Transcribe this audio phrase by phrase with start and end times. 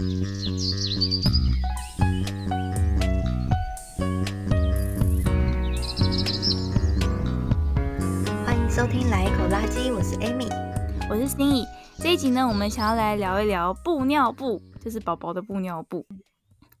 [0.00, 0.08] 欢
[8.56, 10.48] 迎收听《来一口垃圾》，我是 Amy，
[11.10, 11.66] 我是心怡。
[11.98, 16.06] 这一集呢，我们想要来聊一聊布尿布，就是宝宝的布尿布。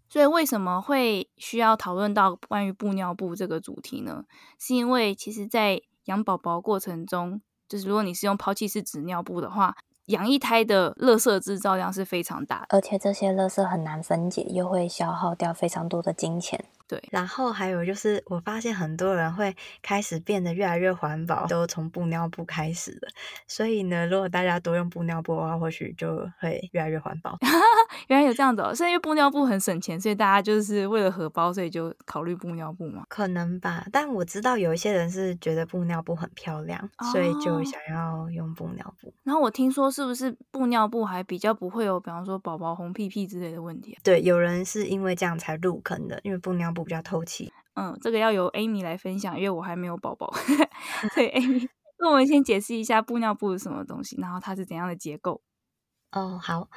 [0.08, 4.24] 所以为什么会需要讨论到关于布尿布这个主题呢？
[4.58, 9.76] 是因为其实，在养宝宝过程中，就是如果你是用抛弃式纸尿布的话，
[10.06, 16.64] 养一胎的垃圾制造量是非常大，而且这些垃圾很难分解，又会消耗掉非常多的金钱。
[16.90, 23.06] 对，然后还有就是，我发现很多人会开始变得越来越环保，都从布尿布开始的。
[23.46, 27.38] 所以呢，如果大家多用布尿布的话，或许就会越来越环保。
[28.08, 33.04] 原来有这样子哦，是因为布尿布很省钱，所以大家就是为了荷包，所以就考虑布尿布嘛？
[33.08, 33.86] 可能吧。
[33.92, 39.14] 但我知道有一些人是觉得布尿布很漂亮，哦、所以就想要用布尿布。
[39.22, 43.96] 然后我听说，是不是布尿布还比较不会有，比方说宝宝红屁屁之类的问题？
[44.02, 46.79] 对，有人是因为这样才入坑的，因为布尿布。
[46.84, 50.32] 比较透气，嗯，这个要由 Amy 来分享，因为我还没有宝宝。
[51.14, 55.40] 所以，Amy， 那我们先解释一下布尿布是什么东西，然后它是怎样的结构。
[56.12, 56.68] 哦，好，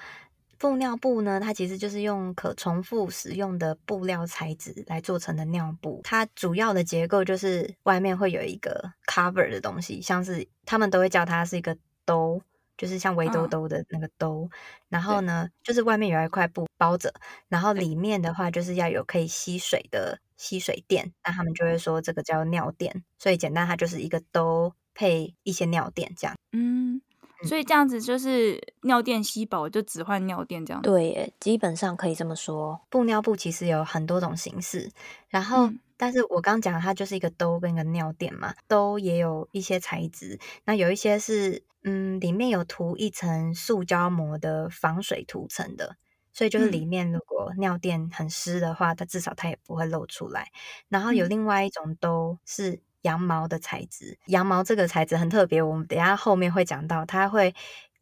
[0.57, 6.01] 布尿布呢，它其实就是用可重复使用的布料材质来做成的尿布。
[6.03, 12.41] 它主要的结构就是外面会有一个 cover 的东西，像是他们都会叫它是一个兜。
[12.77, 14.49] 就是像围兜兜的那个兜，嗯、
[14.89, 17.13] 然后呢，就是外面有一块布包着，
[17.47, 23.03] 然后里面的话就是要有可以吸水的吸水垫，那他们就会说这个叫尿垫。
[23.17, 26.35] 所以简单，它就是一个兜配一些尿垫这样。
[26.51, 27.01] 嗯，
[27.43, 30.81] 所以这样子就是尿垫吸饱就只换尿垫这样。
[30.81, 32.81] 对，基本上可以这么说。
[32.89, 34.91] 布尿布其实有很多种形式，
[35.29, 35.71] 然后。
[35.93, 45.95] 嗯但是我刚讲它就是一个兜跟一个尿垫嘛，兜也有一些材质，那有一些是嗯里面有涂一层塑胶膜的防水涂层的，
[46.33, 50.47] 所以就是里面如果尿垫很湿的话，它至少它也不会露出来。
[50.89, 57.53] 然后有另外一种兜是羊毛的材质，羊毛这个材质很特别，我们等一下后面会讲到，它会。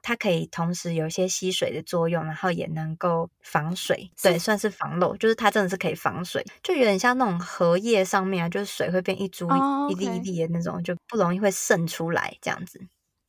[0.02, 9.48] 它可以同时有一些吸水的作用，然后也能够防水，对，算是防漏，就是它真的是可以防水，就有点像那种荷叶上面啊，就是水会变一珠
[9.90, 12.80] 一粒一粒的那种，就不容易会渗出来这样子。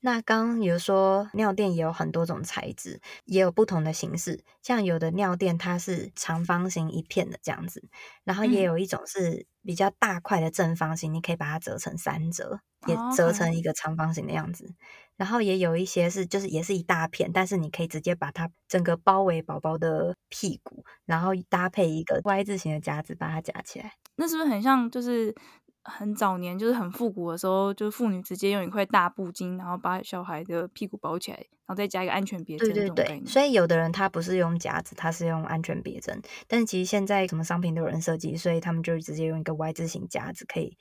[0.04, 7.84] 那刚刚有说尿垫也有很多种材质，也有不同的形式，像有的尿垫它是长方形一片的这样子，
[8.24, 14.74] 然后也有一种是比较大块的正方形，你可以把它折成三折，也折成一个长方形的样子。
[15.16, 23.92] 然后也有一些是，就是也是一大片，但是你可以直接把它整个包围宝宝的屁股，然后搭配一个 Y 字形的夹子把它夹起来。
[24.16, 25.34] 那是不是很像，就是
[25.82, 32.72] 很早年，就是很复古的时候，就是妇女直接用一块大布巾，然后把小孩的屁股包起来，然后再加一个安全别针。
[32.72, 33.22] 对对对。
[33.26, 36.20] 所以有的人他不是用夹子，他是用安全别针。
[36.46, 40.76] 但是其实现在什么商品都有人设计，所以他们就直接用一个 Y 字形夹子，可以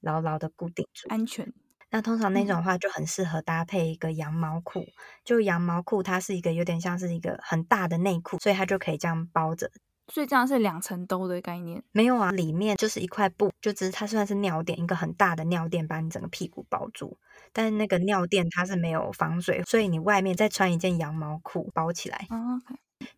[0.00, 1.52] 牢牢的固定住，安全。
[1.90, 4.92] 那通常那种的话就很适合搭配一个羊毛裤，嗯、
[5.24, 9.70] 就羊毛裤它是一个有点像是一个很大的内裤，所以它就可以这样包着。
[10.12, 11.82] 所以这样是两层兜的概念？
[11.90, 17.18] 没有啊，里面就是一块布，就只是它算是尿垫，一个很大的尿垫把你整个屁股包住。
[17.52, 22.26] 但是那个尿垫它是没有防水，所以你外面再穿一件羊毛裤包起来。
[22.30, 22.60] 哦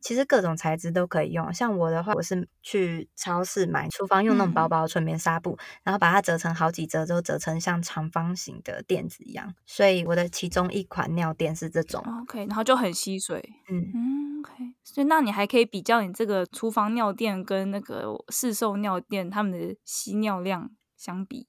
[0.00, 9.54] 其实各种材质都可以用，像我的话，我是去超市买厨房用那种薄薄的纯棉纱布，嗯、然后把它折成好几折，都折成像长方形的垫子一样。
[9.66, 14.75] 所以我的其中一款尿垫是这种，OK，然后就很吸水，嗯嗯，OK。
[14.84, 21.47] 所以那你还可以比较你这个厨房尿垫跟那个市售尿垫它们的吸尿量相比。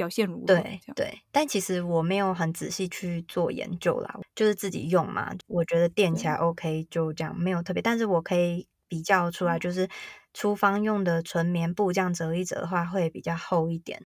[0.00, 0.46] 表现如何？
[0.46, 5.30] 对对，但其实我没有很仔细去做研究啦，就是自己用嘛。
[5.46, 7.82] 我觉得垫起来 OK，就这样，没有特别。
[7.82, 9.86] 但是我可以比较出来，就是
[10.32, 14.02] 厨房用的纯棉布这样折一折的话，会比较厚一点，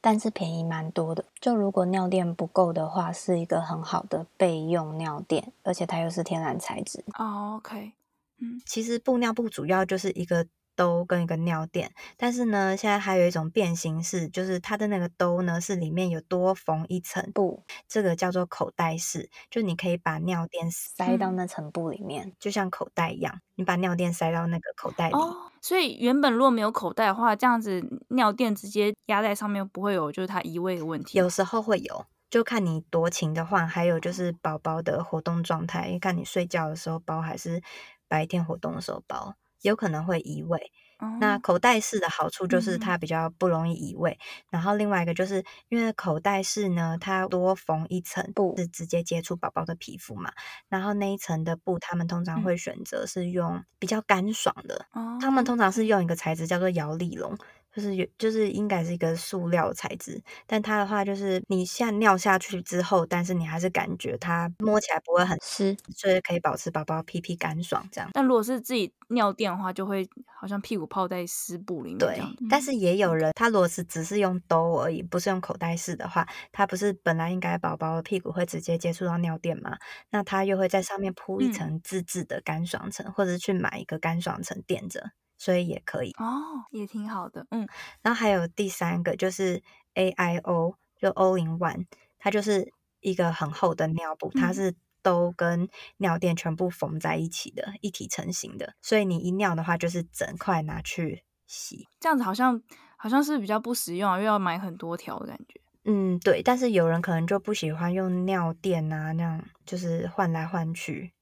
[0.00, 1.26] 但是便宜蛮多的。
[1.40, 7.04] 就如果尿垫不够的话，是一个很好的备用尿垫，而且它又是天然材质。
[7.16, 7.92] 哦，OK，
[8.40, 10.48] 嗯，其实布尿布主要就是一个。
[10.76, 25.14] 兜跟一个尿垫，但是呢，现在还有一种变形式，就是它的那个兜呢是里面有多缝一层布，这个叫做口袋式，就你可以把尿垫塞到那层布里面，嗯、就像口袋一样，你把尿垫塞到那个口袋里。
[25.14, 31.16] 哦，所以原本如果没有口袋的话，这样子尿垫直接压在上面不会有就是它移位的问题。
[31.18, 37.62] 有时候会有，就看你多勤的话，还有就是宝宝的活动状态，看你睡觉的时候包还是
[38.08, 39.34] 白天活动的时候包。
[39.62, 40.72] 有可能会移位。
[41.20, 44.18] 那口袋式的好处就是它比较不容易移位，嗯、
[44.52, 50.32] 然后另外一个就是因为口袋式呢，它多缝一层布是直接接触宝宝的皮肤嘛，
[50.70, 57.36] 然后那一层的布他们通常会选择是用比较干爽的，嗯、他们通常是用一个材质叫做摇粒绒。
[57.76, 68.08] 就是有，就是应该是一个塑料材质，但它的话就是你现在尿下去之后，但是你还是感觉它摸起来不会很湿，所以可以保持宝宝屁屁干爽这样。
[68.14, 70.08] 但如果是自己尿垫的话，就会
[70.40, 71.98] 好像屁股泡在湿布里面。
[71.98, 72.18] 对，
[72.48, 79.76] 但是也有人，他如果是只是用兜而已，不是用口袋式的话，他不是本来应该宝宝的屁股会直接接触到尿垫吗？
[80.08, 85.10] 那他又会在上面铺一层自制的干爽层，嗯、或者是去买一个干爽层垫着。
[85.38, 87.66] 所以也可以哦，也挺好的，嗯。
[88.02, 89.62] 然后还有第三个就是
[89.94, 91.86] A I O，就 All in One，
[92.18, 95.68] 它就是一个很厚的尿布，它是都跟
[95.98, 98.74] 尿垫全部缝在一起的，嗯、一体成型的。
[98.82, 101.86] 所以你一尿的话，就是整块拿去洗。
[102.00, 102.62] 这样子好像
[102.96, 105.60] 好像是比较不实用啊，又要买很多条的感觉。
[105.84, 106.42] 嗯，对。
[106.42, 111.12] 但是有人可能就不喜欢用尿垫啊，那样就是换来换去。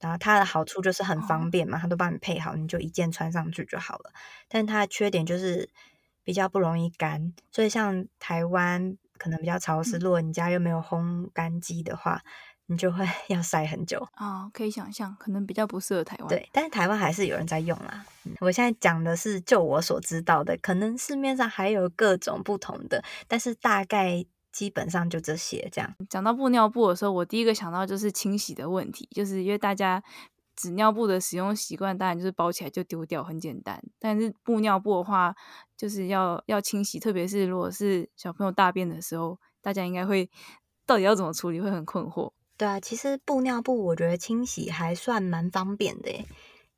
[0.00, 4.10] 然后它的好处就是很方便嘛，它都帮你配好，你就一件穿上去就好了。
[4.48, 5.68] 但它的缺点就是
[6.24, 12.22] 比较不容易干，所以像台湾可能比较潮湿，如果你家又没有烘干机的话，
[12.66, 14.08] 你就会 要晒很久。
[14.16, 16.28] 哦，可以想象，可能比较不适合台湾。
[16.28, 18.04] 对，但是台湾还是有人在用啦。
[18.40, 24.24] 我现在讲的是就我所知道的，可能市面上还有各种不同的，但是大概。
[24.52, 25.94] 基本上就这些，这样。
[26.08, 30.02] 讲到布尿布的时候，我第一个想到就是清洗的问题，就是因为大家
[30.56, 33.82] 纸尿布的使用习惯，当然就是包起来就丢掉，很简单。
[33.98, 35.34] 但是布尿布的话，
[35.76, 40.28] 就是要要清洗，特别是如果是小朋友大便的时候，大家应该会
[40.84, 42.32] 到底要怎么处理，会很困惑。
[42.56, 46.26] 对啊，其实布尿布我觉得清洗还算蛮方便的耶，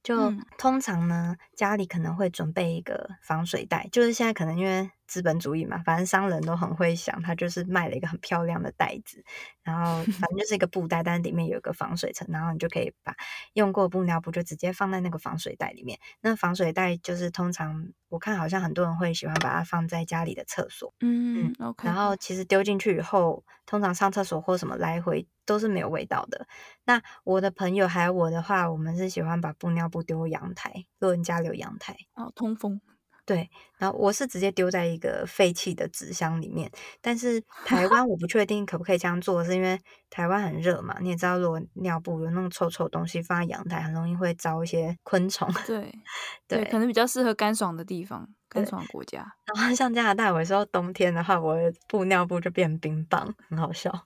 [0.02, 4.90] 就、嗯、通常呢，家里可能会准备一个防水袋，就是现在可能因为。
[5.12, 9.22] 资本主义嘛，反正商人都很会想，他就是卖了一个很漂亮的袋子，
[9.62, 13.14] 然后 反正就是一个布袋，但是里面有一个防水层，然后你就可以把
[13.52, 15.98] 用过布尿布就直接放在那个防水袋里面。
[16.22, 21.86] 那防水袋就是通常我看好像很多人会喜欢把它放在家里的厕所，嗯嗯，OK。
[21.86, 26.46] 然后其实丢进去以后，通常上厕所或什么来回都是没有味道的。
[26.84, 32.80] 那我的朋友还有我的话，我们是喜欢把布尿布丢阳台，如果你家里有阳台，哦，通风。
[33.24, 33.48] 对，
[33.78, 36.68] 然后我是直接丢在一个废弃的纸箱里面，
[37.00, 39.78] 但是台湾我不确定可不可以这样做，是因为
[40.10, 45.48] 台湾很热嘛，你也知道，如果尿布有那种臭臭东西放在阳台，很容易会招一些昆虫。
[45.64, 45.92] 对，
[46.48, 49.24] 对，可能比较适合干爽的地方，干爽的国家。
[49.54, 54.02] 然后像加拿大，有时候冬天的话，我的布尿布就变冰棒，很好笑啊，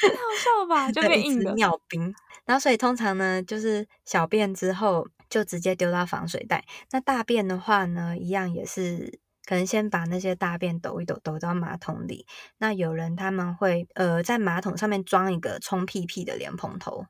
[0.00, 2.14] 太好笑了吧， 就变硬的尿冰。
[2.46, 5.06] 然后所以通常呢，就是小便之后。
[5.28, 6.64] 就直接丢到防水袋。
[6.90, 12.26] 那大便的话呢，一样也是可能先把那些大便抖一抖，抖到马桶里。
[12.58, 17.06] 那有人他们会呃在马桶上面装一个冲屁屁的莲蓬头，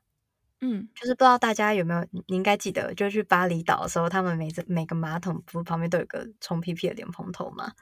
[0.61, 7.73] 嗯，就是不知道大家有没有，你应该记得，就去巴厘岛的时候，他们每次每个马桶不旁边都有个冲屁屁的莲蓬头吗？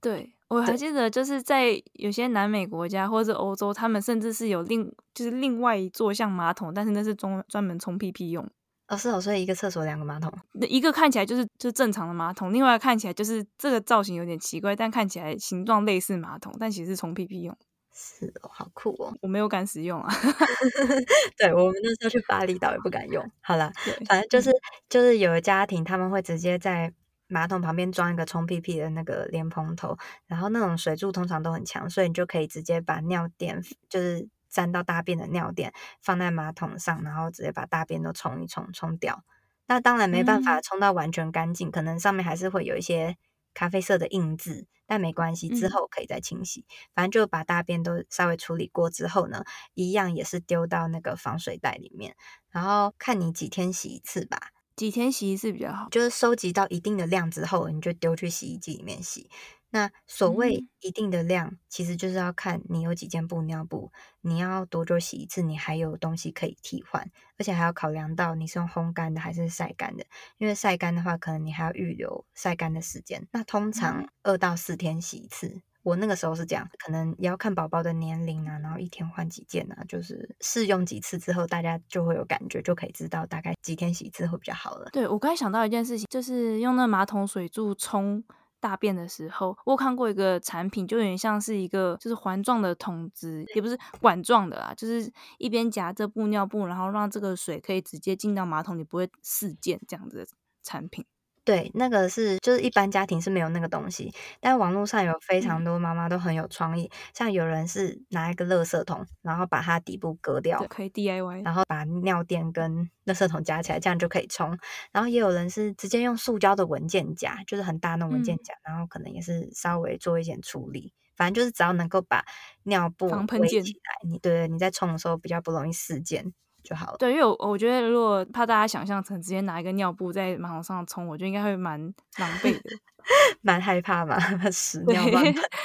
[0.00, 8.48] 对，我还记得，就是在有些南美国家或者是欧洲，他们甚至是有另就是另外一座像马桶，但是那是专专门冲屁屁用。
[8.88, 10.32] 哦，是哦，所以一个厕所两个马桶，
[10.68, 17.56] 一个看起来就是就是正常的马桶，另外看起来就是这个造型有点奇怪，但看起来形状类似马桶，但其实是冲屁屁用。
[17.92, 20.08] 是哦，好酷哦，我没有敢使用啊。
[21.36, 23.28] 对，我们那时候去巴厘岛也不敢用。
[23.40, 23.72] 好了，
[24.06, 24.52] 反正就是
[24.88, 26.92] 就是有的家庭他们会直接在
[27.26, 34.28] 马桶旁边装一个冲屁屁的那个莲蓬头，然后那种水柱通常都很强，所以你就可以直接把尿垫就是。
[34.56, 39.22] 沾到大便的尿垫放在马桶上，然后直接把大便都冲一冲，冲掉。
[39.66, 43.18] 那当然没办法冲到完全干净，嗯、可能上面还是会有一些
[43.52, 46.60] 咖啡色的印子，但没关系，之后可以再清洗。
[46.60, 49.44] 嗯、反正就把大便都稍微处理过之后呢，
[49.74, 52.16] 一样也是丢到那个防水袋里面，
[52.50, 54.38] 然后看你几天洗一次吧。
[54.76, 59.30] 几天洗一次比较好，就是收集到一定的量之后，你就丢去洗衣机里面洗。
[59.70, 70.06] 那所谓一定的量，嗯、其实就是要看你有几件布尿布，你要多久洗一次，你还有东西可以替换，而且还要考量到你是用烘干的还是晒干的，
[70.38, 73.26] 因为晒干的话，可能你还要预留晒干的时间。
[73.32, 84.88] 那通常二到四天洗一次，嗯、我那个时候是这样，可能也要看宝宝的年龄啊，然后一天换几件啊，就是试用几次之后，大家就会有感觉，就可以知道大概几天洗一次会比较好了。
[84.92, 88.24] 对，我刚才想到一件事情，就是用那马桶水柱冲。
[88.60, 100.26] 大便的时候，我看过一个产品，就有点像是一个就是环状的桶子，也不是管状的啦，就是一边夹着布尿布，然后让这个水可以直接进到马桶里，不会四溅这样子的。
[100.66, 101.06] 产品。
[101.46, 114.58] 对，那个是就是一般家庭是没有那个东西，但网络上有非常多妈妈都很有创意，嗯、像有人是拿一个垃圾桶，然后把它底部割掉，可以 DIY，然后把尿垫跟垃圾桶夹起来，这样就可以冲。
[114.90, 122.24] 然后也有人是直接用塑胶的文件夹，就是很大那种文件夹，嗯、然后可能也是稍微做一点处理，反正就是只要能够把
[122.64, 126.32] 尿布围起来，你对对，你在冲的时候比较不容易事件。
[126.66, 126.96] 就好了。
[126.98, 131.80] 对，因为我我觉得，如果怕大家想象成直接拿一个尿布在马桶上冲，我觉得应该会蛮
[132.18, 132.70] 狼狈的，
[133.40, 134.18] 蛮害怕嘛，
[134.50, 135.02] 屎尿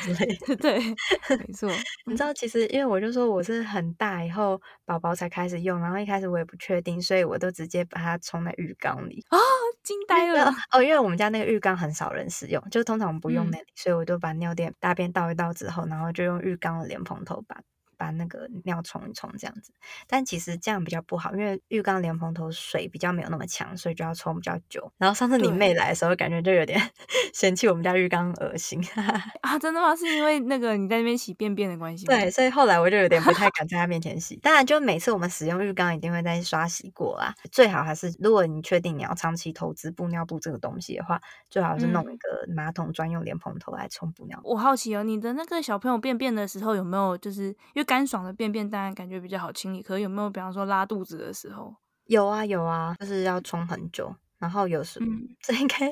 [0.01, 0.55] 之类的。
[0.62, 0.79] 对，
[1.38, 1.70] 没错。
[2.05, 9.38] 你知道，其实因为我就说我是很大以后宝宝才开始用，然后一开始我也不确定，所以我都直接把它冲在浴缸里啊，
[9.84, 10.84] 惊呆了哦！
[10.84, 17.58] 因为我们家那个浴缸很少人使用，就通常我们不用那里，嗯、所以我就把尿垫大便倒一倒之后，然后就用浴缸的莲蓬头把。
[18.01, 19.72] 把那个尿冲一冲，这样子，
[20.08, 24.91] 但其实这样比较不好，因为浴缸莲蓬头水比较没有那么强，所以就要冲比较久。
[24.98, 26.81] 然后上次你妹来的时候，感觉就有点
[27.31, 28.84] 嫌弃我们家浴缸恶心
[29.41, 29.60] 啊！
[29.60, 29.96] 真的吗？
[29.96, 32.08] 是因为那个你在那边洗便便的关系？
[32.08, 34.36] 对，所以后来我就有点不太敢在她面前洗。
[34.41, 37.36] 当然，就每次我们使用浴缸一定会再刷洗过啦。
[37.51, 44.50] 最好还是如果你确定你要长期投资布尿布这个东西的话，最好是弄一个马桶专用莲蓬头来冲布尿布。
[44.50, 51.76] 我好奇哦，你的那个小朋友便便的时候有没有就是因为干爽的便便当然感觉比较好清理，可是有没有比方说拉肚子的时候？
[52.06, 54.98] 有啊有啊，就是要冲很久，然后有时
[55.44, 55.92] 这应该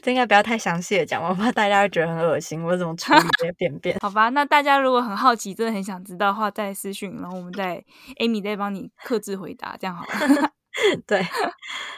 [0.00, 2.62] 这应该不要太详细的讲，我怕大家会觉得很恶心。
[2.62, 3.98] 我怎么处理这些便便？
[4.00, 7.84] 好吧，那大家如果很好奇，真的很想知道的话，再私讯，然后我们再
[8.20, 10.52] Amy 再帮你克制回答，这样好了。
[11.04, 11.26] 对，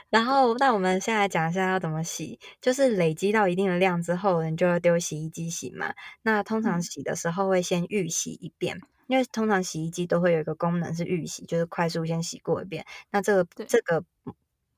[0.08, 5.92] 然后那我们现在讲一下要怎么洗，就是累积到一定的量之后，你就要丢洗衣机洗嘛。
[6.22, 8.80] 那通常洗的时候会先预洗一遍。
[9.12, 12.82] 因为通常洗衣机都会有一个功能是预洗，就是快速先洗过一遍。
[13.10, 14.02] 那这个这个。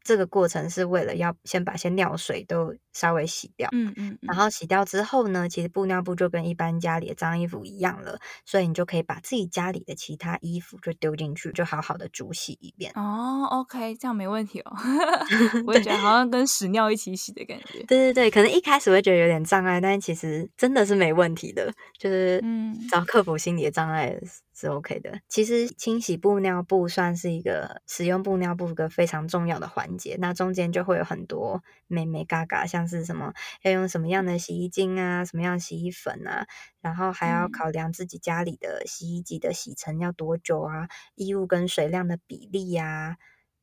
[0.05, 12.93] 这个过程是为了要先把些尿水都稍微洗掉，嗯嗯，嗯然后洗掉之后呢，其实布尿布就跟一般家里的脏衣服一样了，所以你就可以把自己家里的其他衣服就丢进去，就好好的煮洗一遍。
[12.95, 14.77] 哦，OK，这样没问题哦。
[15.67, 17.83] 我也觉得好像跟屎尿一起洗的感觉。
[17.85, 24.15] 对对对，可能一开始会觉得有点障碍，但其实真的是没问题的，就是嗯，只要克服心理的障碍。
[24.55, 25.21] 是 OK 的。
[25.29, 30.17] 其实清洗布尿布算是一个使用布尿布一个非常重要的环节。
[30.21, 36.47] 那中间就会有很多眉眉嘎嘎，像是什么要用什么样的洗衣精啊，什么样的洗衣粉啊，
[36.81, 43.17] 然后还要考量自己家里的洗衣机的洗程要多久啊，衣物跟水量的比例呀、啊，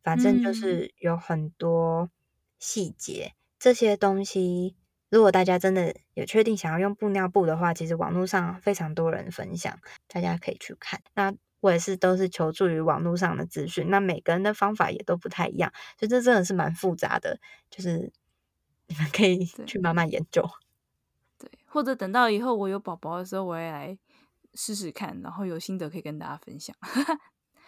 [0.04, 2.10] 反正就是有很多
[2.60, 3.34] 细节。
[3.34, 4.76] 嗯、这些东西，
[5.12, 9.78] 如果大家真的有确定想要用布尿布的话，其实网络上非常多人分享，
[10.08, 11.02] 大家可以去看。
[11.14, 17.40] 那我也是都是求助于网络上的资讯，那每个人的方法也都不太一样，所以这真的是蛮复杂的，
[17.70, 18.12] 就是
[18.88, 20.42] 你们可以去慢慢研究。
[21.38, 23.98] 对， 对，或者等到以后我有宝宝的时候，我也来
[24.54, 26.76] 试试看，然后有心得可以跟大家分享。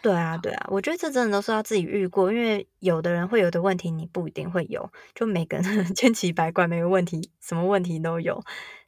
[0.04, 5.64] 对啊，对啊，我觉得这真的都是要自己遇过，因为有的人会有的问题，你不一定会有，就每个人
[5.96, 8.44] 千奇百怪，每个问题什么问题都有。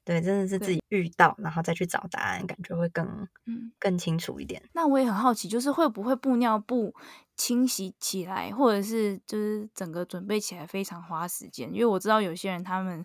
[0.06, 4.62] 对，真的是自己遇到，然后再去找答案，感觉会更嗯更清楚一点。
[4.74, 6.94] 那我也很好奇，就是会不会布尿布
[7.36, 11.74] 清洗起来，或者是就是整个准备起来非常花时间？
[11.74, 13.04] 因为我知道有些人他们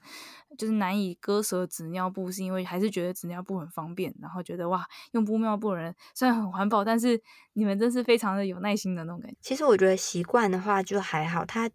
[0.59, 7.19] 就是难以割舍纸尿布，是因为还是觉得纸尿布很方便，然后觉得哇，用布尿布的人虽然很环保，但是
[7.55, 9.39] 你们真是非常的有耐心的那种感觉。
[9.41, 11.71] 其实我觉得习惯的话就还好，它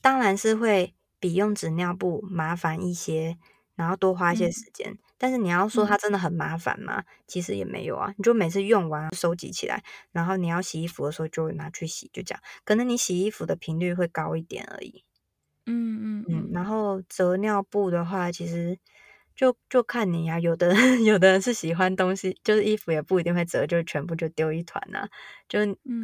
[0.00, 3.38] 当然是会比用纸尿布麻烦一些。
[3.76, 7.00] 然后多花一些时间，嗯、但是你要说它真的很麻烦吗？
[7.00, 12.40] 嗯、其实也没有啊，你就每次用完收集起来，然后你要洗衣服的时候就拿去洗，就这样。
[12.64, 15.02] 可能你洗衣服的频率会高一点而已。
[15.66, 16.50] 嗯嗯嗯。
[16.52, 18.78] 然后折尿布的话，其实
[19.34, 20.72] 就就看你啊，有的
[21.04, 25.08] 有的人是喜欢东西，就是衣服也不一定会折，就全部就丢一团呐、啊，
[25.48, 25.58] 就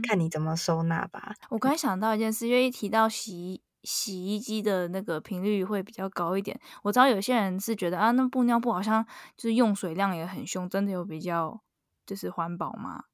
[0.09, 1.35] 看你怎么收纳吧。
[1.51, 3.63] 我刚才想到一件事，因为一提到洗。
[3.83, 6.59] 洗衣机的那个频率会比较高一点。
[6.83, 9.05] 我知道有些人是觉得啊，那布尿布好像
[9.37, 11.61] 就是用水量也很凶，真的有比较
[12.07, 13.05] 就是环保吗？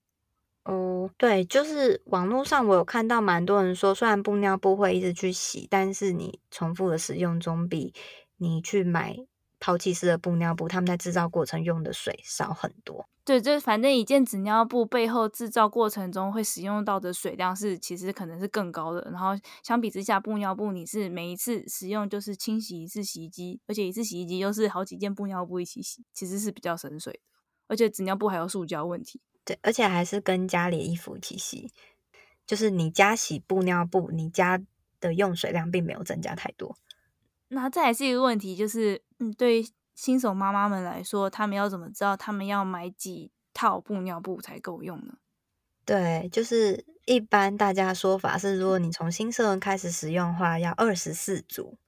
[0.64, 7.94] 哦，对，就是网络上我有看到蛮多人说，虽然布尿布会一直去洗，但是你重复的使用总比
[8.38, 9.16] 你去买
[9.60, 13.06] 抛弃式的布尿布，他们在制造过程用的水少很多。
[13.26, 19.00] 对，就是反正一件纸尿布背后制造过程中会使用到的水量是其实可能是更高的。
[19.10, 19.30] 然后
[19.64, 27.18] 相比之下，布尿布你是每一次使用就是清洗一次洗衣机，而且一次洗衣机又是好几件布尿布一起洗，其实是比较省水的。
[27.66, 31.72] 而且纸尿布还有塑胶问题，对，而且还是跟家里的衣服一起洗，
[32.46, 34.62] 就是你家洗布尿布，你家
[35.00, 36.78] 的用水量并没有增加太多。
[37.48, 39.66] 那再来是一个问题，就是嗯，对于
[39.96, 45.16] 新手妈妈们来说，他们要怎么知道他们要买几套布尿布才够用呢？
[45.88, 51.78] 对，就是一般大家的说法是，如果你从新生儿开始使用的话，要二十四组。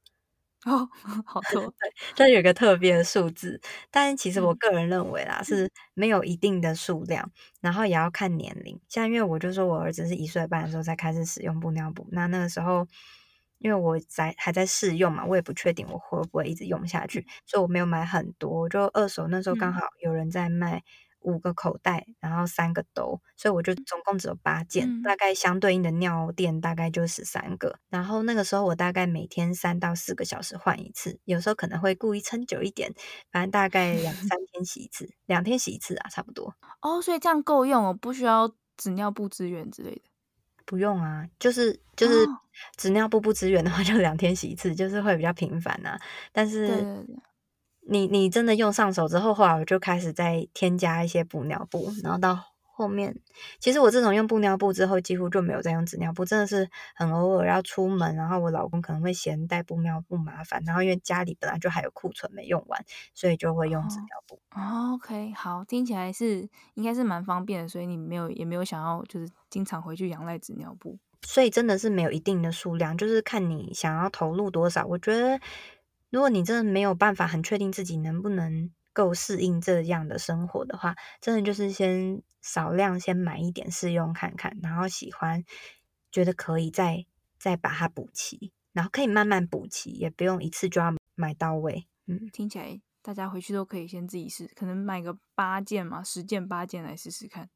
[0.66, 0.88] 哦，
[1.24, 1.74] 好多。
[1.80, 3.60] 对，这有个特别的数字，
[3.90, 8.80] 但其实我个人认为啦，嗯、是没有一定的数量，然后也要看年龄。
[8.88, 12.86] 像因为我就说我儿子是一岁半的时候才开始使用布尿布，那那个时候
[13.58, 20.82] 因为我在还在试用嘛，我也不确定我会不会一直用下去，所以我没有买很多，就二手那时候刚好有人在卖。
[21.22, 27.76] 五个口袋，然后三个兜，所以我就总共只有八件，嗯、大概相对应的尿垫大概就十三个。
[27.90, 32.94] 然后那个时候我大概每天三到四个小时换一次，有时候可能会故意撑久一点，
[33.32, 36.54] 反正大概两三 天洗一次，两天洗一次啊，差不多。
[36.80, 40.02] 哦，所以这样够用哦，不需要纸尿布资源之类的。
[40.68, 42.14] 不用啊，就是就是
[42.76, 45.98] 纸尿布不支援的话，就两天洗一次，就是会比较频繁啊。
[46.30, 46.68] 但是。
[46.68, 47.04] 对对对
[47.90, 52.38] 你你真的用上手之后，后来我就开始再添加一些补尿布，然后到
[52.78, 53.18] 后面，
[53.58, 64.40] 其实我自从用布尿布之后，几乎就没有再用纸尿布，真的是很偶尔要出门，然后我老公可能会嫌带布尿布麻烦，然后因为家里本来就还有库存没用完，所以就会用纸尿布。
[64.52, 75.40] 哦，OK，好，听起来是应该是蛮方便的，所以你没有也没有想要就是经常回去仰赖纸尿布，所以真的是没有一定的数量，就是看你想要投入多少，我觉得。
[76.10, 85.44] 如果你真的没有办法很确定自己能不能够适应这样的生活的话，真的就是先少量先买一点试用看看，然后喜欢
[86.10, 87.06] 觉得可以再
[87.38, 91.86] 再把它补齐，然后可以慢慢补齐，也不用一次就要买到位。
[92.08, 97.48] 嗯，听起来大家回去都可以先自己试，可能买个八件嘛，十件八件来试试看。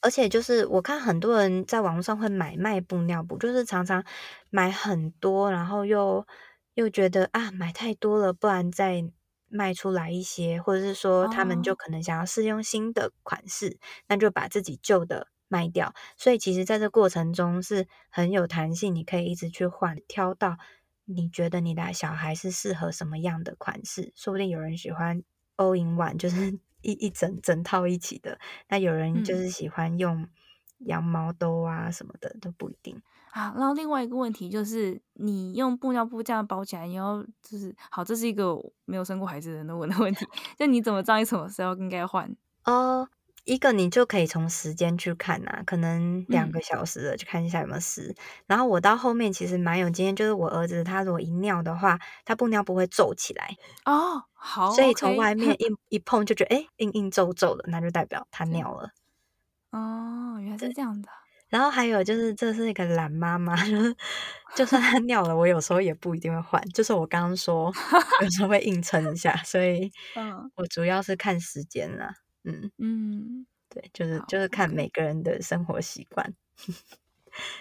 [0.00, 4.04] 而且就是我看很多人在网络上会买卖布尿布，就是常常
[4.50, 6.26] 买很多，然后又。
[6.74, 9.04] 又觉得啊，买太多了，不然再
[9.48, 13.78] 卖出来一些，或者是说他们就可能想要试用新的款式，哦、
[14.08, 15.94] 那就把自己旧的卖掉。
[16.16, 20.58] 所以其实在这过程中是很有弹性，你可以一直去换，挑到
[21.04, 24.12] 你觉得你的小孩是适合什么样的款式。
[24.14, 25.22] 说不定有人喜欢
[25.56, 30.28] all in one，就是 一一整整套一起的，那有人就是喜欢用
[30.78, 33.00] 羊毛兜啊什么的，都不一定。
[33.30, 40.26] 啊，然后另外一个问题就是，你用布尿布这样包起来，你要就是好，这是一个没有生过孩子的人都问的问题，
[40.58, 42.34] 就你怎么知道你什么时候应该换？
[42.64, 43.08] 哦，
[43.44, 48.08] 一个你就可以从时间去看呐、啊，可能两个小时的去看一下有没有湿。
[48.10, 48.14] 嗯、
[48.46, 58.90] 然后我到后面其实蛮有经验，就是我儿子他如果一尿的话，他布尿布会皱起来哦，好，所以从外面 一一碰就觉得哎，硬硬皱皱的，那就代表他尿了。
[59.72, 61.08] 哦，原来是这样的。
[61.48, 63.96] 然后还有就是，这是一个懒妈妈，就是
[64.54, 66.62] 就算她 尿了，我有时候也不一定会换。
[66.70, 67.72] 就是我刚刚说，
[68.22, 69.90] 有时候会硬撑一下，所以
[70.56, 72.14] 我主要是看时间啦。
[72.44, 76.34] 嗯嗯，对，就是就是看每个人的生活习惯。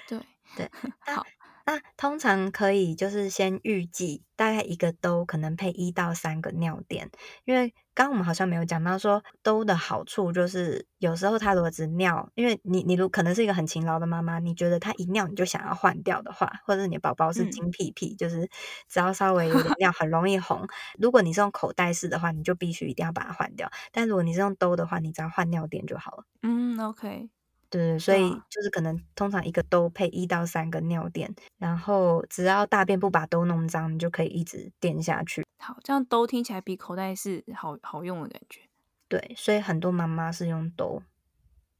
[0.08, 0.20] 对
[0.56, 1.26] 对，好。
[1.67, 7.12] 那通常可以就是先预计大概一个兜可能配一到三个尿垫，
[7.43, 18.49] 因为刚刚我们好像没有讲到说兜的好处就是有时候他如果只尿，因为你你如可能是一个很勤劳的妈妈，你觉得他一尿你就想要换掉的话，或者是你的宝宝是金屁屁，嗯、就是
[18.88, 20.65] 只要稍微有点 尿很容易红，
[20.97, 23.69] 如果你是用口袋式的话，你就必须一定要把它换掉。
[23.91, 26.23] 但如果你是用兜的话，你只要换尿垫就好了。
[26.43, 27.30] 嗯，OK。
[27.69, 35.43] 对，所以就是可能通常一个兜配一到三个尿垫，然后只要大便不把兜弄脏，你就可以一直垫下去。
[35.60, 38.62] 好，这样兜听起来比口袋是好好用的感觉。
[39.10, 41.01] 对，所以很多妈妈是用兜。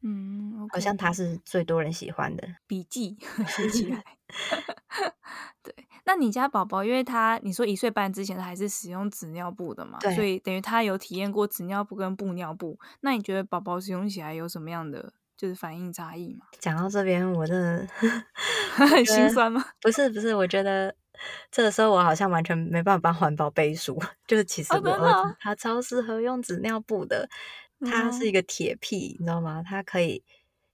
[0.02, 0.74] 嗯，okay.
[0.74, 4.04] 好像它是最多人喜欢的笔记 写起来。
[5.64, 5.74] 对，
[6.06, 12.78] 那你家宝宝，因为他你说一岁半之前他还是使用纸尿布的嘛，对，所以等于他有体验过纸尿布跟布尿布。
[13.02, 15.14] 那你觉得宝宝使用起来有什么样的？
[15.38, 16.46] 就是反应差异嘛。
[16.60, 17.88] 讲到这边，我真的
[18.76, 19.64] 很心酸吗？
[19.82, 20.94] 不是不是，我觉得
[21.52, 23.98] 这个时候我好像完全没办法帮环保背书。
[24.28, 27.30] 就是其实我儿子他超适合用纸尿布的，
[27.86, 29.64] 他是一个铁屁，你知道吗？
[29.64, 30.24] 他可以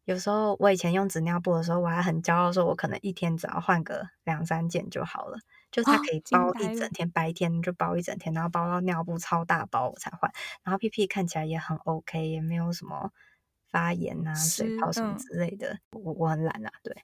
[0.06, 5.38] 有时候我以前用纸尿布的时候，我还很骄傲说，我可能一天只要换个两三件就好了。
[5.72, 13.10] 就它可以包一整天，白天就包一整天，然后包到尿布超大包我才换，然后屁屁看起来也很 OK，也没有什么。
[13.74, 16.96] 发炎啊，水泡什么之类的，嗯、我我很懒啊，对。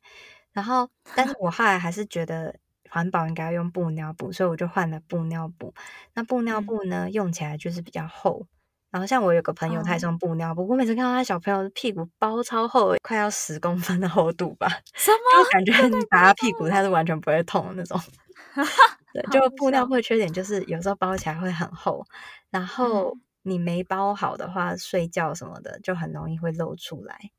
[0.54, 2.56] 然后， 但是我后来还是觉得
[2.90, 5.74] 环保应该要用布尿布，所以我就换了布尿布。
[6.14, 8.46] 那布尿布呢，嗯、用起来就是比较厚。
[8.92, 15.44] 然后，像我有个朋友，他也是用布尿布，哦、我每次看到他小朋友的屁股包超厚，快要十公分的厚度吧， 什么？
[15.44, 18.00] 就感觉你打他屁股，他是完全不会痛的那种。
[19.14, 22.04] 对，就布尿布的缺点就是有时候包起来会很厚，
[22.50, 27.32] 然后你没包好的话，睡觉什么的就很容易会露出来。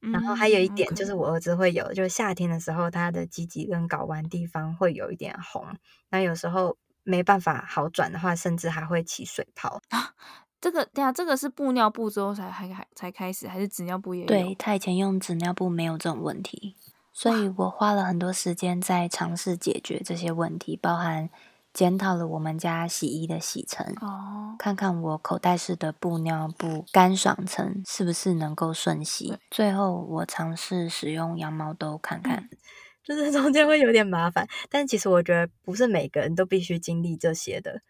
[0.00, 5.64] 然后还有一点就是我儿子会有，就是夏天的时候他的鸡鸡跟睾丸地方会有一点红，
[6.10, 9.80] 那有时候没办法好转的话，甚至还会起水泡。
[9.90, 10.12] 啊，
[10.60, 14.26] 这个对啊，这个是布尿布之后才还还才开始，还是纸尿布也有？
[14.26, 16.74] 对，他以前用纸尿布没有这种问题，
[17.12, 21.30] 所以我花了很多时间在尝试解决这些问题，包含。
[21.72, 29.38] 检讨了我们家洗衣的洗层，哦，看看我口袋式的布尿布干爽层是不是能够顺洗。
[29.50, 32.58] 最后我尝试使用羊毛兜看看，嗯，
[33.02, 37.80] 就是中间会有点麻烦，但其实我觉得不是每个人都必须经历这些的，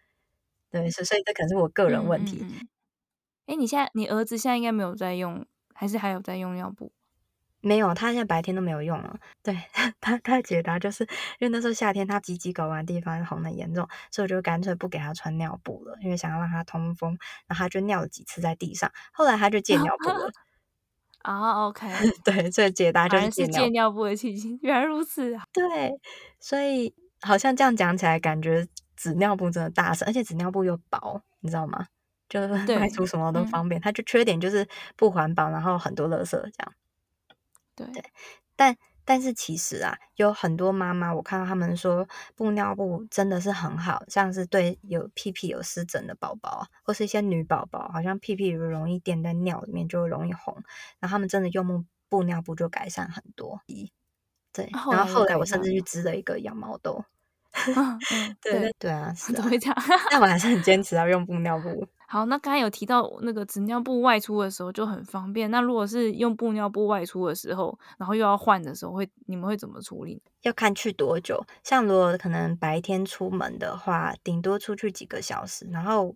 [0.70, 2.38] 对，所以这可能是我个人问题。
[2.40, 2.68] 哎，嗯嗯
[3.46, 6.92] 欸，你现在你儿子现在应该没有在用，还是还有在用尿布？
[7.62, 9.18] 没有，他现在白天都没有用了。
[9.42, 9.56] 对
[10.00, 11.04] 他，他的解答就是
[11.38, 17.16] 因为那时候夏天他鸡鸡睾丸地方红的严重，所以我就干脆不给他穿尿布了，因为想要让他通风。
[17.46, 20.30] 然后他就尿了几次在地上，后来他就戒尿布了。
[21.22, 21.86] 啊、oh,，OK，
[22.24, 24.58] 对，所以解答就是戒尿，布的情形。
[24.60, 25.44] 原来如此啊！
[25.52, 25.92] 对，
[26.40, 31.86] 所以好像这样讲起来，感觉纸尿布真的大神，而且纸尿布又薄，你知道吗？
[32.28, 33.80] 就 是外出什么都方便。
[33.80, 36.72] 它就缺点就是不环保，然后很多垃圾这样。
[37.86, 38.10] 对，对，
[38.56, 50.54] 但但是其实啊，有很多妈妈，我看到他们说布尿布真的是很好，像是对有屁屁有湿疹的宝宝，或是一些女宝宝，好像屁屁容易垫在尿里面就会容易红，
[51.00, 53.60] 然后他们真的用布布尿布就改善很多。
[54.52, 57.04] 对，然后后来我甚至去织了一个羊毛兜。
[57.66, 57.98] 嗯、
[58.40, 59.76] 对对对啊， 是怎么会这样？
[60.10, 61.86] 但我还是很坚持要用布尿布。
[62.12, 65.50] 好，那刚才有提到那个纸尿布外出的时候就很方便。
[65.50, 70.22] 那如果是用布尿布外出的时候，然后又要换的时候，会你们会怎么处理？
[70.42, 71.42] 要看去多久。
[71.64, 75.66] 像如果可能白天出门的话，顶多出去几个小时。
[75.70, 76.14] 然后，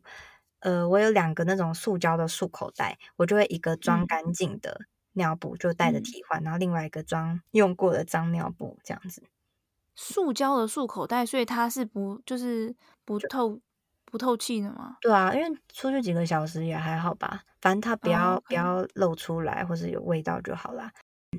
[0.60, 4.78] 呃，我有两个那种塑胶的束口袋，我就会一个装干净的
[5.14, 9.22] 尿布就带着替换，嗯，然后另外一个装用过的脏尿布这样子。
[9.94, 13.58] 塑胶的束口袋，所以它是不就是不透。
[14.06, 14.96] 不透气的吗？
[15.00, 18.46] 对啊，因为出去几个小时也还好吧，反正它不要、oh, okay.
[18.48, 20.90] 不要露出来或是有味道就好啦。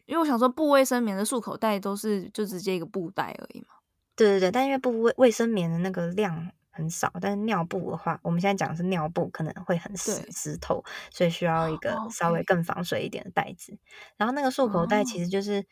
[0.05, 3.67] 因为我想说，布卫生棉的束口袋都是就直接一个布袋而已嘛。
[4.15, 13.71] 对对对，但因为布卫卫生棉的那个量很少，但是尿布的话，我们现在讲的是尿布，可能会很湿湿透，所以需要一个稍微更防水一点的袋子。
[13.71, 14.13] Oh, okay.
[14.17, 15.65] 然后那个束口袋其实就是。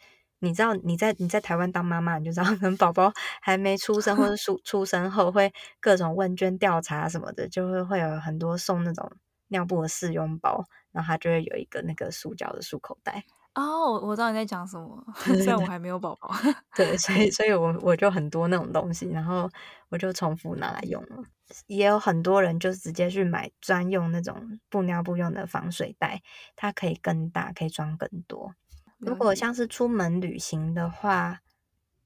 [0.45, 9.11] 你知道你在你在台湾当妈妈，你就知道可能宝宝还没出生或者出出生后会各种问卷调查什么的，就会会有很多送那种
[9.47, 13.25] 尿布的试用包，然后它就会有一个那个塑胶的束口袋。
[13.55, 16.29] 哦，我知道你在讲什么，虽然我还没有宝宝。
[16.75, 19.49] 对，所以所以我我就很多那种东西，然后
[19.87, 21.23] 我就重复拿来用了。
[21.67, 26.21] 也有很多人就直接去买专用那种布尿布用的防水袋，
[26.57, 28.53] 它可以更大，可以装更多。
[28.97, 31.41] 如果像是出门旅行的话，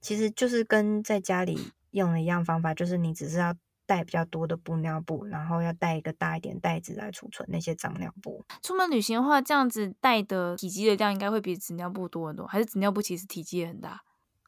[0.02, 8.45] 其实就是跟在家里用的一样方法，就是你只是要带比较多的布尿布，然后要带一个大一点袋子来储存那些脏尿布。
[8.62, 14.02] 出门旅行的话，这样子带的体积的量应该会比纸尿布多很多，还是纸尿布其实体积也很大？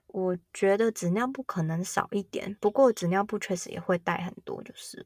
[0.08, 5.06] 我觉得纸尿布可能少一点，不过纸尿布确实也会带很多，就是。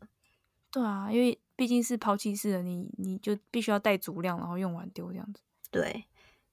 [0.71, 5.41] 对啊，因为毕竟是抛弃式的，你你就必须要带足量，然后用完丢这样子。
[5.71, 6.06] 对，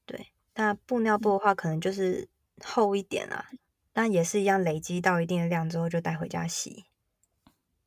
[0.06, 0.28] 对。
[0.54, 2.28] 那布尿布的话，可能就是
[2.64, 3.46] 厚一点啊，
[3.94, 6.84] 那也是一样，累积到一定的量之后就带回家洗。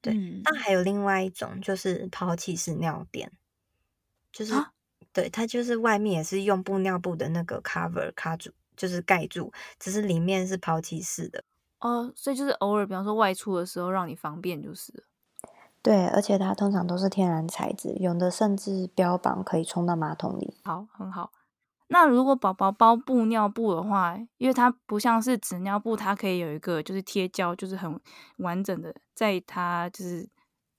[0.01, 3.31] 对，那、嗯、还有另外一种就是抛弃式尿垫，
[4.31, 4.71] 就是、啊、
[5.11, 11.43] 对，它就是外面也是用布尿布的那个 cover 卡住，就是盖住，只是里面是抛弃式的。
[11.79, 15.05] 哦，所以就是偶尔，比方说外出的时候让你方便就是。
[15.81, 20.57] 对，而且它通常都是天然材质，有的甚至标榜可以冲到马桶里。
[20.63, 21.31] 好，很好。
[21.87, 27.99] 那如果宝宝包布尿布的话，因为它不像是纸尿布，它可以有一个就是贴胶，就是很
[28.37, 30.27] 完整的，在它就是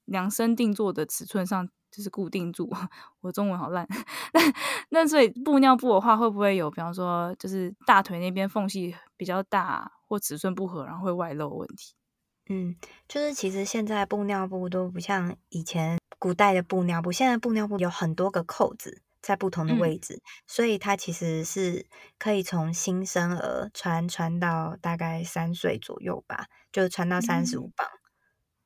[0.06, 2.68] 量身定做的尺寸上就是固定住。
[3.22, 3.86] 我中文好烂。
[4.34, 4.40] 那
[4.90, 11.94] 那所以布尿布的话，会不会有比方说就是大腿那边缝隙比较大或尺寸不合，然后会外露问题？
[12.48, 12.76] 嗯，
[13.08, 19.02] 就是其实现在布尿布都不像以前古代的布尿布，现在布尿布有很多个扣子。
[19.26, 21.84] 在不同的位置，嗯，所以它其实是
[22.16, 27.88] 可以从新生儿穿穿到大概三岁左右吧，就穿到三十五磅。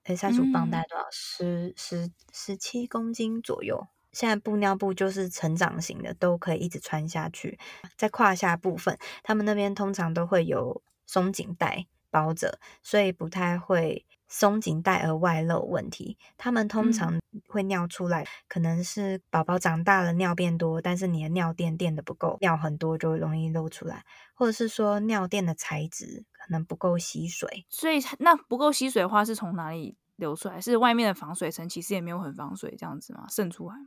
[0.05, 1.07] 诶，三十五磅大概多少？
[1.11, 3.87] 十十十七公斤左右。
[4.13, 7.59] 现在布尿布就是成长型的，都可以一直穿下去。
[7.97, 27.67] 在胯下部分，他们那边通常都会有松紧带包着，所以不太会松紧带而外露问题，他们通常会尿出来，嗯、可能是宝宝长大了尿变多，但是你的尿垫垫的不够，尿很多就会容易漏出来，或者是说尿垫的材质可能不够吸水。
[27.69, 30.61] 所以那不够吸水的话，是从哪里流出来？
[30.61, 33.27] 是外面的防水层其实也没有很防水，这样子吗？
[33.29, 33.87] 渗出来吗？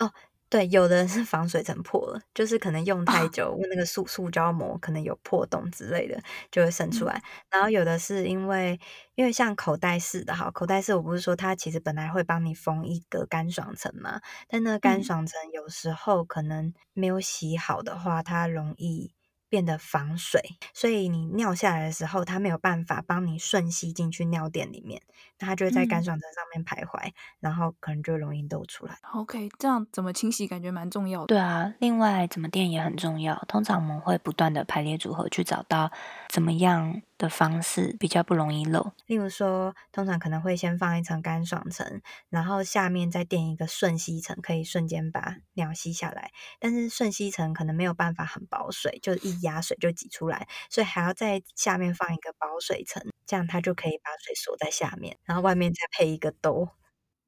[0.00, 0.12] 哦。
[0.50, 6.18] 对，有的是防水层破了，就是可能用太久，哦那个塑塑胶膜可能有破洞之类的，
[6.50, 7.14] 就会渗出来。
[7.16, 8.78] 嗯、然后有的是因为，
[9.14, 19.17] 因为像口袋式的哈，口袋式我不是说它其实本来会帮你封一个干爽层嘛，但那个干爽层有时候可能没有洗好的话，它容易。
[19.48, 20.40] 变得防水，
[20.74, 25.02] 所以你尿下来的时候，它没有办法帮你瞬吸进去尿垫里面，
[25.38, 28.98] 那它就会在干爽层上面徘徊，嗯、然后可能就容易漏出来。
[29.14, 31.26] OK，这样怎么清洗感觉蛮重要的。
[31.26, 33.42] 对啊，另外怎么垫也很重要。
[33.48, 35.90] 通常我们会不断的排列组合去找到
[36.28, 38.92] 怎么样的方式比较不容易漏。
[39.06, 42.00] 例如说，通常可能会先放一层干爽层，
[42.30, 46.30] 然后下面再垫一个瞬吸层，可以瞬间把尿吸下来。
[46.60, 56.68] 但是瞬吸层可能没有办法很保水，就一压水就挤出来，所以还要在下面放一个保水层，这样它就可以把水锁在下面，然后外面再配一个兜。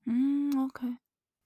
[0.06, 0.86] 嗯，OK。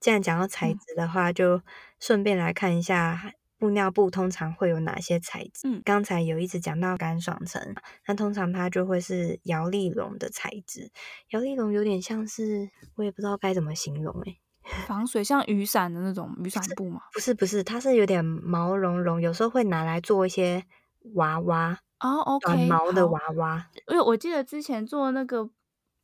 [0.01, 1.63] 既然讲到材质的话，嗯、就
[1.99, 5.69] 顺便来看一下布尿布通常会有哪些材质。
[5.69, 7.75] 嗯，刚才有一直讲到干爽层，
[8.07, 10.91] 那通常它就会是摇粒绒的材质。
[11.31, 14.41] 摇粒绒有点像是，我也不知道该怎么形容诶、欸
[14.89, 17.01] 防水像雨伞的那种雨伞布吗？
[17.13, 20.65] 不是不是，它是有点毛茸茸，有时候会拿来做一些
[21.15, 23.69] 娃娃哦，OK，短毛的娃娃。
[23.89, 25.51] 因为我记得之前做那个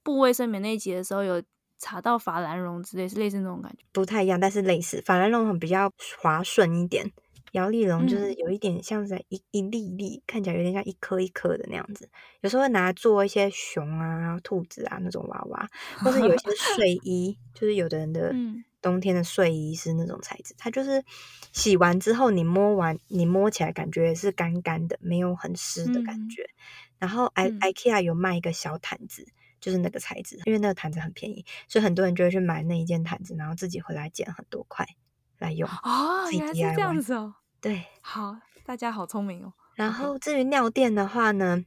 [0.03, 1.43] 布卫生棉那一集的时候，有
[1.79, 5.01] 查到法兰绒之类，是类似那种感觉，不太一样，但是类似。
[5.07, 7.11] 法兰绒很比较滑顺一点。
[7.53, 12.09] 摇粒绒就是有一点像是一、嗯、一粒粒，看起来有点像一颗一颗的那样子。
[12.41, 18.35] 有时候会拿来做一些熊啊、兔子啊那种娃娃，或是有一些睡 衣，就是有的人的
[18.81, 20.55] 冬天的睡衣是那种材质。
[20.57, 21.05] 它就是
[21.53, 26.43] 洗完之后，你摸完，你摸起来感觉是干干的，没有很湿的感觉。
[26.43, 26.57] 嗯、
[27.01, 29.27] 然后 I、嗯、IKEA 有卖一个小毯子，
[29.61, 34.87] 就是那个材质，因为那个毯子很便宜，所以很多人就会去买那一件毯子，然后自己回来剪很多块
[35.39, 35.69] 来用。
[35.69, 37.35] 哦，原来是这样子哦。
[37.61, 39.53] 对，好，大家好聪明哦。
[39.75, 41.62] 然后至于尿垫的话呢，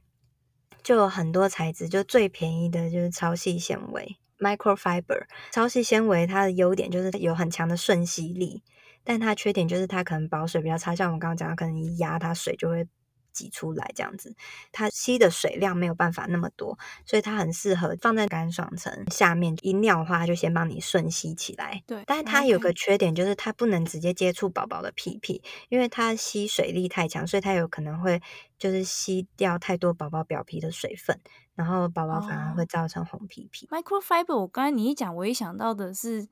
[0.82, 5.26] 就有很多材质，就最便宜的就是超细纤维 （microfiber）。
[5.52, 8.64] 超细纤维它的优点就是有很强的瞬吸力，
[9.04, 12.88] 但它缺点就是它可能保水比较差，像我们刚刚讲的，可能一压它水就会。
[13.34, 14.34] 挤出来这样子，
[14.72, 19.54] 它吸的水量没有办法那么多，所以它很适合放在干爽层下面。
[19.60, 21.82] 一尿的话，它就先帮你顺吸起来。
[21.86, 28.22] 对，但是它有个缺点，就是它不能直接接触宝宝的屁屁，因为它吸水力太强，所以它有可能会
[28.58, 31.20] 就是吸掉太多宝宝表皮的水分，
[31.54, 33.68] 然后宝宝反而会造成红屁屁。
[33.70, 36.22] Oh, Microfiber，我刚才你一讲，我一想到的是，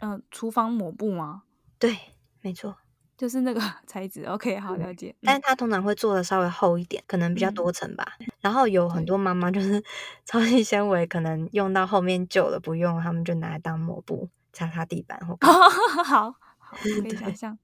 [0.00, 1.44] 嗯、呃，厨房抹布吗？
[1.78, 1.96] 对，
[2.40, 2.76] 没错。
[3.16, 5.14] 就是那个 材质，OK，好了解。
[5.22, 8.14] 但是它通常会做的稍微厚一点，可能比较多层吧。
[8.20, 9.82] 嗯、然后有很多妈妈就是
[10.26, 15.36] 超细纤维，可能用到后面旧了不用，他们就拿来当抹布擦擦地板或。
[16.04, 17.58] 好好，可以想象，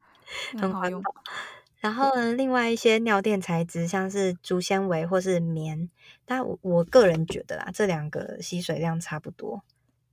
[0.61, 1.03] 很好用。
[1.81, 5.89] 然后呢，另外一些尿垫材质，像是竹纤维或是棉，
[6.25, 9.63] 但我我个人觉得啦，这两个吸水量差不多。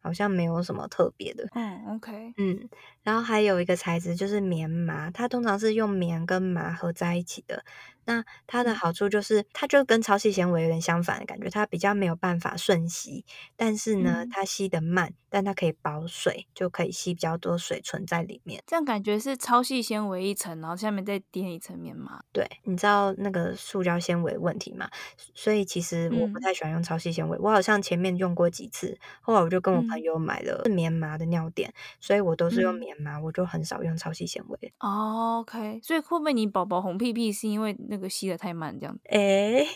[0.05, 1.47] 好像没有什么特别的。
[1.55, 2.69] 嗯，OK，嗯，
[3.01, 7.65] 然后还有一个材质就是棉麻，它通常是用棉跟麻合在一起的。
[8.05, 18.63] 那它的好处就是，它就跟超细纤维有点相反的感觉，它比较没有办法瞬吸，但是呢，嗯、它吸得慢，但它可以保水，就可以吸比较多水存在里面。
[18.65, 22.21] 这样感觉是超细纤维一层，然后下面再垫一层棉麻。
[22.31, 24.89] 对，你知道那个塑胶纤维问题嘛？
[25.33, 27.37] 所以其实我不太喜欢用超细纤维。
[27.37, 34.73] 嗯、我好像前面用过几次，后来我就跟我朋友买了棉麻的尿垫，所以我都是用棉麻，嗯、我就很少用超细纤维。
[34.79, 37.75] 哦，OK，所以会不会你宝宝红屁屁是因为？
[37.87, 39.01] 那个吸的太慢，这样子。
[39.05, 39.67] 哎、欸，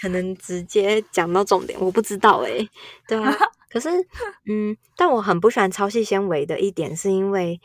[0.00, 2.70] 可能直接讲到重点，我不知道哎、欸。
[3.06, 3.32] 对啊，
[3.70, 3.88] 可是，
[4.46, 7.60] 嗯，但我很不喜欢超细纤维的一点，是因为。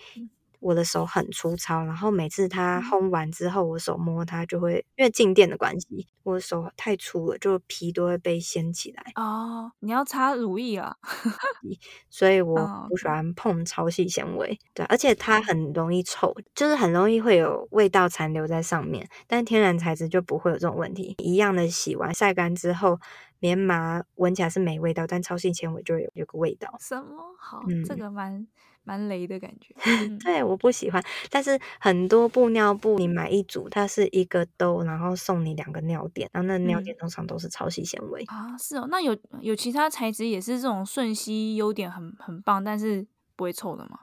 [0.63, 9.04] 我的手很粗糙，然后每次它烘完之后，我手摸它就会，因为静电的关系，我的手太粗了，就皮都会被掀起来。
[9.15, 10.95] 哦，你要擦乳液啊，
[12.10, 14.58] 所以我不喜欢碰超细纤维。
[14.73, 19.08] 对，而且它很容易臭，就是很容易会有味道残留在上面。
[19.28, 22.99] 但天然材质就不会有这种问题，一样的洗完晒干之后。
[23.39, 26.73] 棉麻闻起来是没味道，但超细纤维就有有个味道。
[26.80, 27.36] 什么？
[27.38, 28.47] 好，嗯、这个蛮
[28.84, 29.74] 蛮雷的感觉。
[30.24, 31.04] 对，我不喜欢。
[31.30, 38.58] 但是很多布尿布，你买一组，它是一个兜，然后送你两个尿垫，然后那尿垫通常都是超细纤维、嗯、啊。
[38.58, 44.00] 是哦，那有有其他材质也是这种瞬吸优点很很棒，但是不会臭的吗？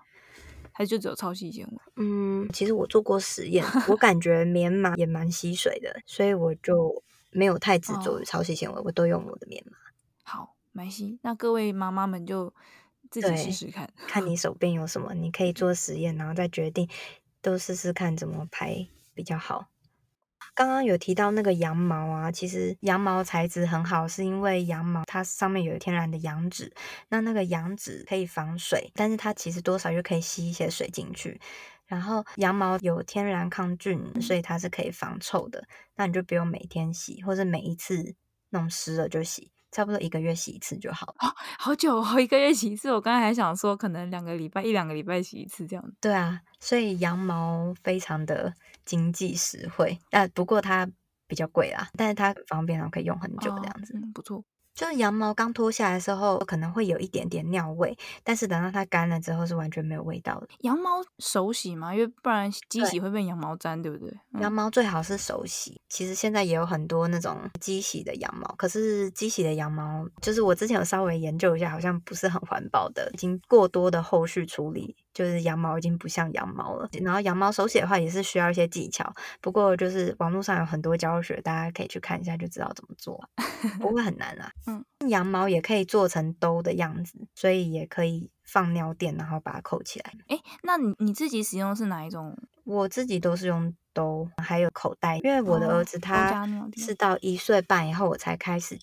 [0.72, 1.78] 还就只有超细纤维？
[1.96, 9.76] 嗯，其实我做过实验， 我感觉棉麻也蛮吸水的，所以我就没有太执着于超细纤维，哦、我都用我的棉麻。
[10.22, 11.18] 好，没事。
[11.20, 12.54] 那各位妈妈们就
[13.10, 16.88] 自己试试看，看你手边有什么，你可以做实验，然后再决定，
[17.42, 19.66] 都试试看怎么排比较好。
[20.54, 26.72] 刚刚有提到那个羊毛啊，其实羊毛材质很好，是因为羊毛它上面有天然的羊脂，
[27.08, 31.40] 那那个羊脂可以防水，但是它其实多少又可以吸一些水进去。
[31.86, 35.66] 然后羊毛有天然抗菌，所以它是可以防臭的。
[35.96, 38.14] 那你就不用每天洗，或者每一次
[38.50, 39.50] 弄湿了就洗。
[39.70, 41.14] 差不多一个月洗一次就好了。
[41.20, 42.92] 哦，好久哦， 一个月洗一次。
[42.92, 45.92] 我刚才还想说，可能两个礼拜，一两个礼拜洗一次这样。
[46.00, 48.52] 对啊，所以羊毛非常的
[48.84, 50.88] 经济实惠，但不过它
[51.26, 53.94] 比较贵啦，但是它很方便，然后可以用很久这样子。
[53.96, 54.44] 哦，嗯，不错。
[54.80, 60.48] 就是羊毛刚脱下来的时候，可能会有一点点尿味，但是等到它干了之后，是完全没有味道的。
[60.60, 61.94] 羊毛手洗吗？
[61.94, 64.18] 因为不然机洗会被羊毛毡，对，对不对？
[64.32, 65.78] 嗯、羊毛最好是手洗。
[65.90, 74.96] 其实现在也有很多那种机洗的羊毛，可是机洗的羊毛，就是我之前有稍微研究一下，好像不是很环保的，已经过多的后续处理。
[75.12, 83.20] 就是羊毛已经不像羊毛了，然后羊毛手写的话也是需要一些技巧，不过就是网络上有很多教学，大家可以去看一下就知道怎么做，
[83.80, 84.52] 不会很难啦。
[84.66, 90.12] 嗯，羊毛也可以做成兜的样子，所以也可以放尿垫，然后把它扣起来。
[90.28, 92.36] 哎、欸，那你你自己使用是哪一种？
[92.64, 96.46] 我自己都是用兜，还有口袋，因为我的儿子他
[96.76, 98.78] 是到一岁半以后我才开始。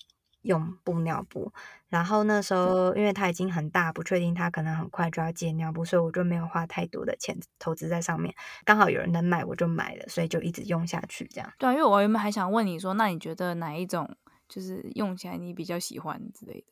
[0.48, 1.52] 用布尿布，
[1.90, 8.34] 然后那时候因为他已经很大，不确定他可能很快就要戒尿布，所以我就没有花太多的钱投资在上面。
[8.64, 11.52] 刚好有人能买，我就买了，所以就一直用下去这样。
[11.58, 14.16] 对啊，因为我原本还想问你说，那你觉得哪一种
[14.48, 16.66] 就是用起来你比较喜欢之类的，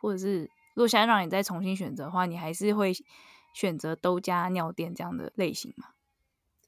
[0.00, 2.94] 或者是如果现在让你再重新选择的话，你还是会
[3.52, 5.88] 选择都加尿垫这样的类型吗？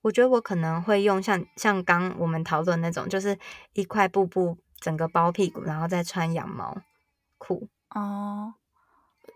[0.03, 3.39] 我觉得我可能会用像像刚我们讨论那种，就是
[3.73, 4.59] 一块布布。
[4.81, 6.83] 整个包屁股，然后再穿羊毛
[7.39, 8.55] 裤哦，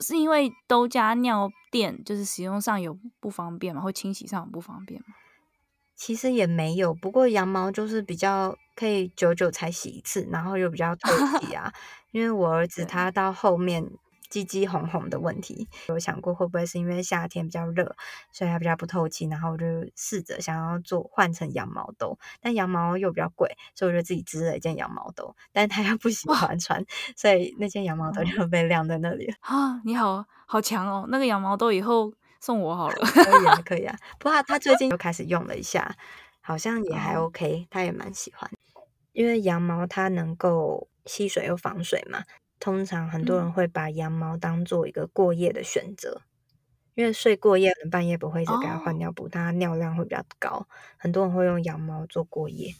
[0.01, 3.81] 是因为都加尿垫，就是使用上有不方便嘛？
[3.81, 5.15] 或清洗上有不方便嘛？
[5.95, 11.73] 其实也没有，不过羊毛就是比较可以久久才洗一次，然后又比较透气啊。
[12.11, 13.91] 因为我儿子他到后面。
[14.35, 17.95] 鸡鸡红红的问题，有想过会不会是因为夏天比较热，
[18.33, 29.37] 所以它比较不透气，然后我就试着想要做换成羊毛兜，但羊毛又比较贵，所以我就自己织了一件羊毛兜，但他又不喜欢穿，所以那件羊毛兜就被晾在那里了。
[29.43, 31.07] 啊，你好好强哦！
[31.09, 33.97] 那个羊毛兜以后送我好了， 可以啊，可以啊。
[34.19, 35.95] 不过他最近又开始用了一下，
[36.41, 38.51] 好像也还 OK，他也蛮喜欢，
[39.13, 42.25] 因为羊毛它能够吸水又防水嘛。
[42.65, 46.25] 通常很多人会把羊毛当做一个过夜的选择，嗯、
[46.95, 50.67] 因为睡过夜，半夜不会一直给他换尿布，它、哦、尿量会比较高。
[50.97, 52.75] 很多人会用羊毛做过夜，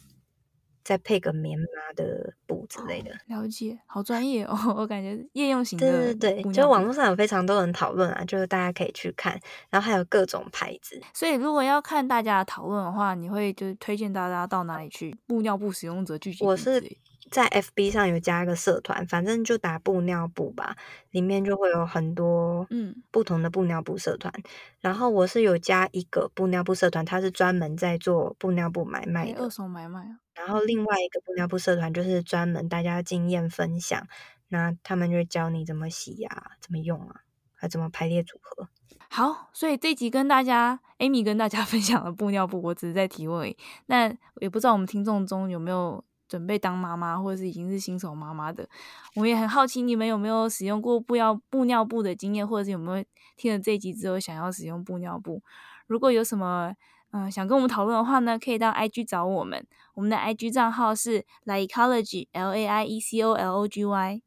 [0.83, 3.11] 再配个棉麻的布之类的。
[3.11, 4.57] 哦、了解，好专业哦！
[4.75, 6.15] 我感觉夜用型的。
[6.15, 10.99] 对对对，就网络上有非常多人讨论啊，就是大家可以去看，然后还有各种牌子。
[11.13, 15.15] 所以如果要看大家的讨论的话，你会就是推荐大家到哪里去？
[15.27, 16.43] 布尿布使用者聚集。
[16.43, 16.83] 我是。
[17.31, 20.75] 在 FB 上有加一个社团，反正就打布尿布吧，
[21.09, 24.31] 里面就会有很多嗯不同的布尿布社团。
[24.37, 24.43] 嗯、
[24.79, 30.19] 然后我是有加一个布尿布社团，它是专门在做布尿布买卖的，二手买卖啊。
[30.35, 34.07] 然后另外一个布尿布社团就是专门大家经验分享，
[34.49, 37.21] 那他们就教你怎么洗呀、啊，怎么用啊，
[37.55, 38.69] 还怎么排列组合。
[39.09, 43.57] 好，所以这集跟大家 Amy 跟大家 分享了布尿布，我只是在提问而已。
[43.87, 46.03] 那也不知道我们听众中有没有。
[46.27, 48.67] 准备当妈妈，或者是已经是新手妈妈的，
[49.15, 53.03] 我也很好奇你们有没有使用过布尿布尿布的经验，或者是有没有
[53.37, 55.41] 听了这一集之后想要使用布尿布？
[55.87, 56.73] 如果有什么
[57.11, 64.21] 嗯、呃、想跟我们讨论的话呢，可以到 IG 找我们，我们的 IG 账号是 laiecology l a i e c o l o g y，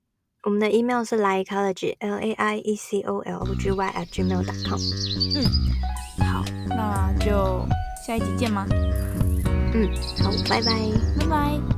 [0.45, 4.07] 我们的 email 是 laiecology l a i e c o l o g y at
[4.07, 4.79] gmail dot com。
[5.35, 5.45] 嗯，
[6.25, 7.67] 好，那就
[8.07, 8.65] 下一集见吗？
[9.75, 9.91] 嗯，
[10.23, 10.73] 好，拜拜，
[11.19, 11.78] 拜拜。